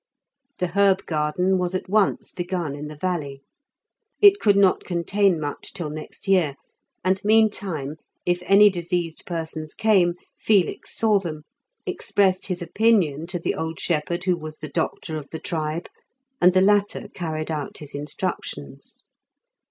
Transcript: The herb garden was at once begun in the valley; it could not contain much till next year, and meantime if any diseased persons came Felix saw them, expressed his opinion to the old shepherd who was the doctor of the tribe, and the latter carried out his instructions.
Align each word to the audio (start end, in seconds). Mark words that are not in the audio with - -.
The 0.57 0.69
herb 0.69 1.05
garden 1.05 1.59
was 1.59 1.75
at 1.75 1.87
once 1.87 2.31
begun 2.31 2.73
in 2.73 2.87
the 2.87 2.95
valley; 2.95 3.43
it 4.19 4.39
could 4.39 4.57
not 4.57 4.83
contain 4.83 5.39
much 5.39 5.73
till 5.73 5.91
next 5.91 6.27
year, 6.27 6.55
and 7.03 7.23
meantime 7.23 7.97
if 8.25 8.41
any 8.47 8.71
diseased 8.71 9.23
persons 9.27 9.75
came 9.75 10.15
Felix 10.39 10.97
saw 10.97 11.19
them, 11.19 11.43
expressed 11.85 12.47
his 12.47 12.63
opinion 12.63 13.27
to 13.27 13.37
the 13.37 13.53
old 13.53 13.79
shepherd 13.79 14.23
who 14.23 14.35
was 14.35 14.57
the 14.57 14.69
doctor 14.69 15.17
of 15.17 15.29
the 15.29 15.37
tribe, 15.37 15.85
and 16.41 16.53
the 16.53 16.61
latter 16.61 17.07
carried 17.13 17.51
out 17.51 17.77
his 17.77 17.93
instructions. 17.93 19.03